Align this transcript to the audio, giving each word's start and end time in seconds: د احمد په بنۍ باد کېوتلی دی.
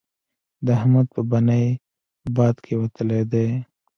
د 0.65 0.67
احمد 0.77 1.07
په 1.15 1.21
بنۍ 1.29 1.65
باد 2.35 2.55
کېوتلی 2.65 3.21
دی. 3.31 3.47